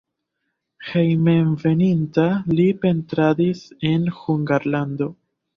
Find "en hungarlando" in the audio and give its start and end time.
3.93-5.13